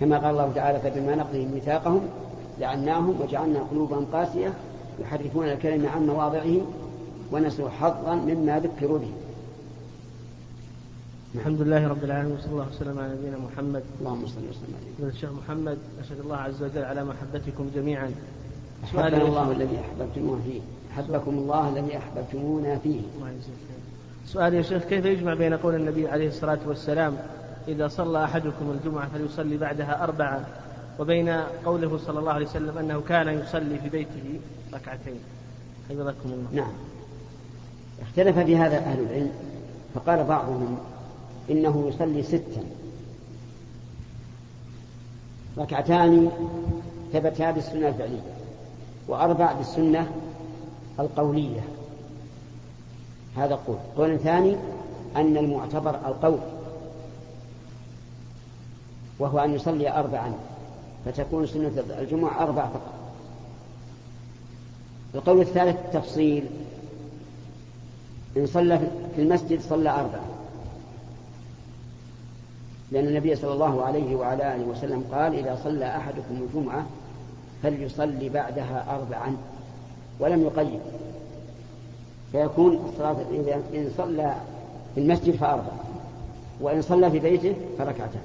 كما 0.00 0.18
قال 0.18 0.30
الله 0.30 0.52
تعالى 0.54 0.80
فبما 0.80 1.14
نقضهم 1.14 1.52
ميثاقهم 1.54 2.08
لعناهم 2.60 3.20
وجعلنا 3.20 3.60
قلوبهم 3.60 4.06
قاسية 4.12 4.52
يحرفون 5.00 5.48
الكلمة 5.48 5.88
عن 5.88 6.06
مواضعه 6.06 6.60
ونسوا 7.32 7.68
حظا 7.68 8.14
مما 8.14 8.60
ذكروا 8.60 8.98
به. 8.98 9.10
الحمد 11.34 11.62
لله 11.62 11.88
رب 11.88 12.04
العالمين 12.04 12.36
وصلى 12.36 12.52
الله 12.52 12.66
وسلم 12.76 12.98
على 12.98 13.14
نبينا 13.14 13.38
محمد. 13.38 13.82
اللهم 14.00 14.26
صل 14.26 14.40
وسلم 14.50 14.74
عليه. 14.80 15.10
الشيخ 15.10 15.30
محمد 15.32 15.78
أشهد 16.00 16.20
الله 16.20 16.36
عز 16.36 16.62
وجل 16.62 16.84
على 16.84 17.04
محبتكم 17.04 17.70
جميعا. 17.74 18.10
أحبنا 18.84 19.22
الله. 19.22 19.52
الذي 19.52 19.80
أحببتمونا 19.80 20.40
فيه. 20.42 20.60
أحبكم 20.92 21.30
الله 21.30 21.68
الذي 21.68 21.98
أحببتمونا 21.98 22.78
فيه. 22.78 23.00
سؤال 24.26 24.54
يا 24.54 24.62
شيخ 24.62 24.82
كيف 24.82 25.04
يجمع 25.04 25.34
بين 25.34 25.54
قول 25.54 25.74
النبي 25.74 26.08
عليه 26.08 26.28
الصلاة 26.28 26.58
والسلام 26.66 27.16
إذا 27.68 27.88
صلى 27.88 28.24
أحدكم 28.24 28.70
الجمعة 28.70 29.08
فليصلي 29.08 29.56
بعدها 29.56 30.04
أربعة 30.04 30.46
وبين 30.98 31.28
قوله 31.64 31.98
صلى 31.98 32.18
الله 32.18 32.32
عليه 32.32 32.46
وسلم 32.46 32.78
أنه 32.78 33.00
كان 33.08 33.28
يصلي 33.28 33.78
في 33.78 33.88
بيته 33.88 34.40
ركعتين؟ 34.74 35.20
حفظكم 35.90 36.28
الله. 36.28 36.48
نعم. 36.52 36.72
اختلف 38.02 38.38
في 38.38 38.56
هذا 38.56 38.76
أهل 38.76 39.00
العلم 39.00 39.30
فقال 39.94 40.24
بعضهم 40.24 40.78
إنه 41.50 41.88
يصلي 41.88 42.22
ستا. 42.22 42.62
ركعتان 45.58 46.30
ثبتا 47.12 47.50
بالسنة 47.50 47.88
الفعلية. 47.88 48.20
وأربع 49.08 49.52
بالسنة 49.52 50.10
القولية. 51.00 51.60
هذا 53.36 53.54
قول. 53.54 53.76
قول 53.96 54.18
ثاني 54.18 54.56
أن 55.16 55.36
المعتبر 55.36 55.94
القول 55.94 56.38
وهو 59.18 59.38
أن 59.38 59.54
يصلي 59.54 59.90
أربعا 59.90 60.32
فتكون 61.04 61.46
سنة 61.46 61.84
الجمعة 61.98 62.42
أربع 62.42 62.66
فقط. 62.66 63.00
القول 65.14 65.40
الثالث 65.40 65.76
التفصيل 65.78 66.44
إن 68.36 68.46
صلى 68.46 68.78
في 69.16 69.22
المسجد 69.22 69.60
صلى 69.60 69.90
أربعة 69.90 70.24
لأن 72.92 73.06
النبي 73.06 73.36
صلى 73.36 73.52
الله 73.52 73.84
عليه 73.84 74.16
وعلى 74.16 74.54
آله 74.54 74.64
وسلم 74.64 75.04
قال 75.12 75.34
إذا 75.34 75.58
صلى 75.64 75.96
أحدكم 75.96 76.46
الجمعة 76.48 76.86
فليصلي 77.62 78.28
بعدها 78.28 78.96
أربعا 78.96 79.36
ولم 80.20 80.42
يقيد 80.42 80.80
فيكون 82.32 82.88
الصلاة 82.88 83.16
إذا 83.30 83.54
إن 83.54 83.90
صلى 83.96 84.36
في 84.94 85.00
المسجد 85.00 85.36
فأربع 85.36 85.72
وإن 86.60 86.82
صلى 86.82 87.10
في 87.10 87.18
بيته 87.18 87.54
فركعتان. 87.78 88.22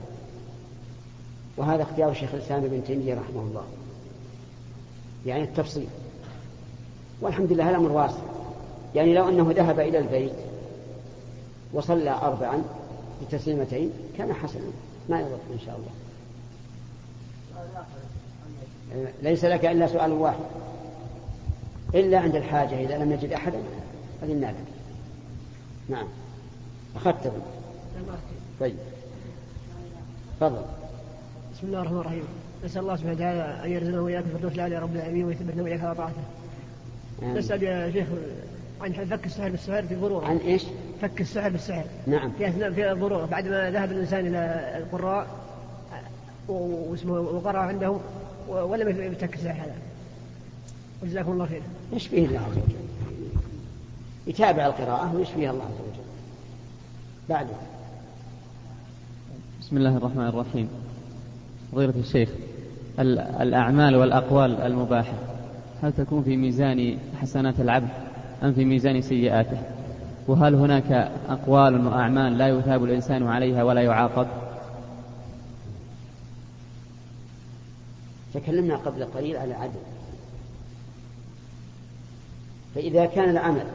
وهذا 1.58 1.84
اختيار 1.84 2.12
الشيخ 2.12 2.34
الإسلام 2.34 2.64
ابن 2.64 2.84
تيمية 2.84 3.14
رحمه 3.14 3.42
الله. 3.42 3.64
يعني 5.26 5.44
التفصيل. 5.44 5.88
والحمد 7.22 7.52
لله 7.52 7.70
الأمر 7.70 7.92
واسع. 7.92 8.18
يعني 8.96 9.14
لو 9.14 9.30
أنه 9.30 9.52
ذهب 9.52 9.80
إلى 9.80 9.98
البيت 9.98 10.36
وصلى 11.74 12.10
أربعا 12.10 12.64
بتسليمتين 13.22 13.92
كان 14.18 14.34
حسنا. 14.34 14.72
ما 15.10 15.20
يضر 15.20 15.40
إن 15.54 15.60
شاء 15.66 15.76
الله. 15.76 15.92
ليس 19.22 19.46
لك 19.46 19.66
إلا 19.66 19.88
سؤال 19.88 20.12
واحد 20.12 20.46
إلا 21.96 22.20
عند 22.20 22.36
الحاجة 22.36 22.80
إذا 22.80 22.98
لم 22.98 23.14
نجد 23.14 23.32
أحدا 23.32 23.58
أذنا 24.24 24.46
لك 24.46 24.56
نعم 25.90 26.08
أخذت 26.96 27.32
طيب 28.60 28.76
تفضل 30.40 30.62
بسم 31.54 31.68
الله 31.68 31.82
الرحمن 31.82 32.00
الرحيم 32.00 32.24
نسأل 32.66 32.82
الله 32.82 32.96
سبحانه 32.96 33.16
وتعالى 33.16 33.66
أن 33.66 33.72
يرزقنا 33.72 34.02
وإياك 34.02 34.24
الفردوس 34.26 34.54
الأعلى 34.54 34.80
رب 34.80 34.96
العالمين 34.96 35.26
ويثبتنا 35.26 35.64
وإياك 35.64 35.84
على 35.84 35.96
طاعته. 35.96 36.22
نسأل 37.24 37.64
يا 37.64 37.92
شيخ 37.92 38.08
عن 38.82 38.92
فك 38.92 39.26
السحر 39.26 39.50
بالسحر 39.50 39.84
في 39.84 39.94
الضرورة. 39.94 40.26
عن 40.26 40.38
إيش؟ 40.38 40.64
فك 41.02 41.22
السحر 41.22 41.50
بالسحر. 41.50 41.84
نعم. 42.08 42.32
في 42.38 42.48
أثناء 42.48 42.72
في 42.72 42.92
الضرورة 42.92 43.26
بعد 43.26 43.48
ما 43.48 43.72
ذهب 43.72 43.92
الإنسان 43.92 44.28
إلى 44.28 44.74
القراء 44.78 45.28
واسمه 46.48 47.20
وقرأ 47.20 47.60
عندهم 47.60 48.00
ولم 48.50 48.90
يفتك 48.90 49.36
السحر 49.36 49.62
هذا. 49.62 49.76
وجزاكم 51.04 51.32
الله 51.32 51.46
خير. 51.46 51.62
يشفيه 51.94 52.26
الله 52.26 52.40
عز 52.40 52.52
وجل. 52.52 52.76
يتابع 54.28 54.66
القراءة 54.66 55.16
ويشفيها 55.16 55.52
الله 55.52 55.64
عز 55.64 55.72
وجل. 55.74 56.04
بعده. 57.30 57.56
بسم 59.62 59.78
الله 59.78 59.98
الرحمن 59.98 60.28
الرحيم. 60.28 60.70
فضيلة 61.72 61.94
الشيخ 62.00 62.30
الأعمال 63.42 63.96
والأقوال 63.96 64.62
المباحة 64.62 65.14
هل 65.84 65.94
تكون 65.94 66.24
في 66.24 66.38
ميزان 66.38 66.98
حسنات 67.22 67.60
العبد 67.60 67.90
أم 68.44 68.54
في 68.54 68.66
ميزان 68.66 69.02
سيئاته 69.02 69.58
وهل 70.28 70.56
هناك 70.56 71.12
أقوال 71.30 71.88
وأعمال 71.88 72.38
لا 72.38 72.48
يثاب 72.48 72.84
الإنسان 72.84 73.28
عليها 73.28 73.64
ولا 73.64 73.82
يعاقب 73.82 74.28
تكلمنا 78.36 78.76
قبل 78.76 79.06
قليل 79.06 79.38
على 79.38 79.54
عدل. 79.54 79.80
فإذا 82.76 83.06
كان 83.06 83.30
العمل 83.30 83.68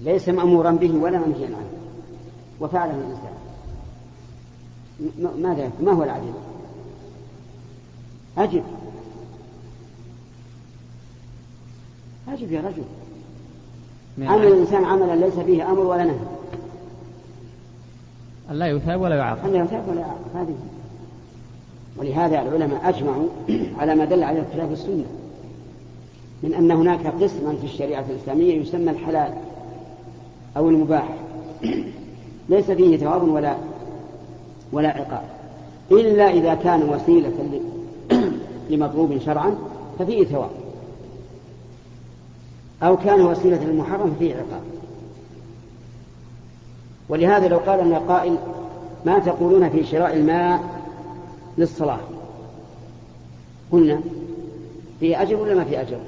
ليس 0.00 0.28
مأمورا 0.28 0.70
به 0.70 0.94
ولا 0.94 1.18
منهيا 1.18 1.46
عنه 1.46 1.70
وفعله 2.60 2.94
الإنسان 2.94 3.36
ماذا 5.42 5.70
ما 5.80 5.92
هو 5.92 6.02
العدل؟ 6.02 6.32
أجب 8.38 8.64
أجب 12.28 12.52
يا 12.52 12.60
رجل. 12.60 12.84
عمل 14.28 14.46
الإنسان 14.46 14.84
عملا 14.84 15.16
ليس 15.16 15.34
فيه 15.34 15.70
أمر 15.70 15.80
ولا 15.80 16.04
نهي. 16.04 16.18
لا 18.50 18.66
يثاب 18.66 19.00
ولا 19.00 19.16
يعاقب. 19.16 19.52
لا 19.52 19.62
يثاب 19.64 19.88
ولا 19.88 20.00
يعاقب. 20.00 20.36
هذه 20.36 20.56
ولهذا 21.98 22.42
العلماء 22.42 22.88
أجمعوا 22.88 23.28
على 23.78 23.94
ما 23.94 24.04
دل 24.04 24.22
على 24.22 24.38
الكتاب 24.38 24.70
والسنة 24.70 25.04
من 26.42 26.54
أن 26.54 26.70
هناك 26.70 27.06
قسما 27.06 27.54
في 27.60 27.64
الشريعة 27.64 28.04
الإسلامية 28.10 28.60
يسمى 28.60 28.90
الحلال 28.90 29.32
أو 30.56 30.68
المباح. 30.68 31.08
ليس 32.48 32.70
فيه 32.70 32.96
ثواب 32.96 33.28
ولا 33.28 33.56
ولا 34.72 34.88
عقاب. 34.88 35.22
إلا 35.92 36.30
إذا 36.30 36.54
كان 36.54 36.82
وسيلة 36.82 37.60
لمطلوب 38.70 39.18
شرعا 39.18 39.54
ففيه 39.98 40.24
ثواب. 40.24 40.50
أو 42.82 42.96
كان 42.96 43.20
وسيلة 43.20 43.64
للمحرم 43.64 44.14
ففيه 44.14 44.34
عقاب. 44.34 44.62
ولهذا 47.08 47.48
لو 47.48 47.58
قال 47.58 47.86
لنا 47.86 47.98
قائل 47.98 48.36
ما 49.06 49.18
تقولون 49.18 49.68
في 49.68 49.84
شراء 49.84 50.16
الماء 50.16 50.75
للصلاة. 51.58 52.00
قلنا 53.72 54.00
فيه 55.00 55.22
أجر 55.22 55.36
ولا 55.36 55.54
ما 55.54 55.64
فيه 55.64 55.80
أجر؟ 55.80 55.98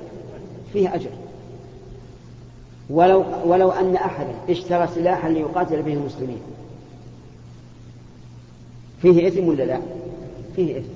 فيه 0.72 0.94
أجر. 0.94 1.10
ولو, 2.90 3.24
ولو 3.44 3.70
أن 3.70 3.96
أحدا 3.96 4.34
اشترى 4.48 4.86
سلاحا 4.86 5.28
ليقاتل 5.28 5.82
به 5.82 5.92
المسلمين. 5.92 6.40
فيه 9.02 9.28
إثم 9.28 9.48
ولا 9.48 9.62
لا؟ 9.62 9.80
فيه 10.56 10.78
إثم. 10.78 10.88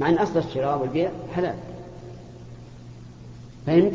مع 0.00 0.08
أن 0.08 0.14
أصل 0.14 0.38
الشراء 0.38 0.80
والبيع 0.80 1.10
حلال. 1.34 1.54
فهمت؟ 3.66 3.92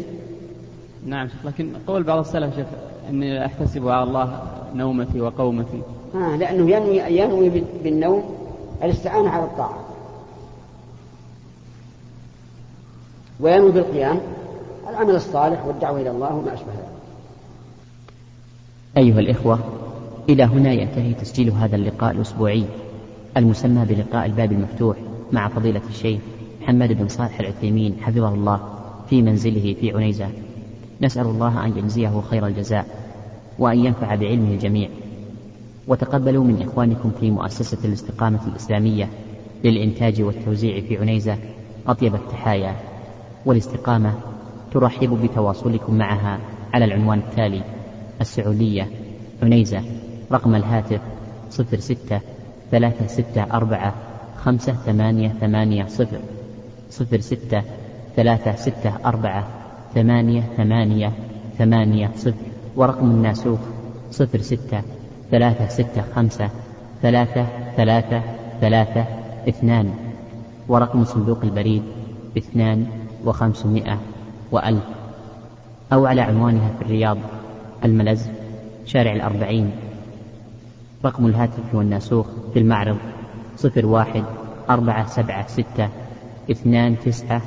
نعم 1.06 1.30
لكن 1.46 1.74
قول 1.88 2.04
بعض 2.04 2.20
السلف 2.20 2.56
شيخ 2.56 2.68
إني 3.10 3.46
أحتسب 3.46 3.88
على 3.88 4.04
الله 4.04 4.44
نومتي 4.76 5.22
وقومتي. 5.22 5.82
آه 6.16 6.36
لأنه 6.36 6.72
ينوي 6.72 6.98
ينوي 6.98 7.64
بالنوم 7.84 8.45
الاستعانة 8.84 9.30
على 9.30 9.44
الطاعة. 9.44 9.80
وينوي 13.40 13.72
بالقيام 13.72 14.20
العمل 14.90 15.16
الصالح 15.16 15.66
والدعوة 15.66 16.02
إلى 16.02 16.12
الله 16.12 16.36
وما 16.36 16.54
أشبه 16.54 16.72
ذلك. 16.72 16.96
أيها 18.98 19.20
الإخوة 19.20 19.60
إلى 20.30 20.44
هنا 20.44 20.72
ينتهي 20.72 21.14
تسجيل 21.14 21.52
هذا 21.52 21.76
اللقاء 21.76 22.12
الأسبوعي 22.12 22.66
المسمى 23.38 23.86
بلقاء 23.86 24.26
الباب 24.26 24.52
المفتوح 24.52 24.98
مع 25.32 25.48
فضيلة 25.48 25.82
الشيخ 25.90 26.20
محمد 26.62 26.94
بن 26.94 27.08
صالح 27.08 27.40
العثيمين 27.40 27.98
حفظه 28.02 28.34
الله 28.34 28.60
في 29.10 29.22
منزله 29.22 29.76
في 29.82 29.92
عنيزة. 29.92 30.30
نسأل 31.02 31.26
الله 31.26 31.66
أن 31.66 31.78
يجزيه 31.78 32.22
خير 32.30 32.48
الجزاء 32.48 32.86
وأن 33.60 33.86
ينفع 33.86 34.16
بعلمه 34.16 34.52
الجميع. 34.52 34.90
وتقبلوا 35.88 36.44
من 36.44 36.62
إخوانكم 36.62 37.12
في 37.20 37.32
مؤسسة 37.32 37.78
الاستقامة 37.86 38.40
الإسلامية 38.48 39.10
للإنتاج 39.64 40.22
والتوزيع 40.22 40.82
في 40.82 40.98
عنيزة 40.98 41.38
أطيب 41.88 42.16
التحايا. 42.16 42.76
والاستقامة 43.46 44.14
ترحب 44.72 45.22
بتواصلكم 45.24 45.98
معها 45.98 46.40
على 46.74 46.86
العنوان 46.86 47.20
التالي 47.20 47.62
السعودية 48.22 48.88
عنيزة 49.44 49.82
رقم 50.32 50.56
الهاتف 50.56 51.02
صفر 51.50 51.80
ستة 51.80 52.20
ثلاثة 52.72 53.08
ستة 53.08 53.44
أربعة 53.44 53.94
خمسة 54.38 54.74
ثمانية 54.74 55.30
ثمانية 55.42 55.86
صفر 55.86 56.20
صفر 56.90 57.20
ستة 57.20 57.64
ثلاثة 58.16 58.56
ستة 58.56 58.94
أربعة 59.06 59.48
ثمانية 59.96 60.42
ثمانية 60.58 61.12
ثمانية 61.58 62.12
صفر 62.16 62.46
ورقم 62.76 63.12
الناسوخ 63.12 63.60
صفر 64.12 64.42
ستة 64.42 64.82
ثلاثة 65.32 65.68
ستة 65.68 66.02
خمسة 66.16 66.50
ثلاثة 67.02 67.46
ثلاثة 67.78 68.22
ثلاثة 68.62 69.06
اثنان. 69.50 69.94
ورقم 70.68 71.04
صندوق 71.04 71.40
البريد 71.44 71.84
اثنان 72.38 72.88
وخمسمائة 73.26 74.00
وألف. 74.52 74.84
أو 75.94 76.06
على 76.06 76.22
عنوانها 76.22 76.70
في 76.80 76.86
الرياض 76.86 77.18
الملز 77.84 78.28
شارع 78.86 79.14
الأربعين. 79.14 79.72
رقم 81.06 81.26
الهاتف 81.26 81.76
والناسوخ 81.76 82.28
في 82.54 82.60
المعرض 82.60 82.98
صفر 83.58 83.86
واحد 83.86 84.24
أربعة 84.70 85.08
سبعة 85.08 85.48
ستة 85.48 85.90
اثنان 86.52 87.00
تسعة. 87.00 87.42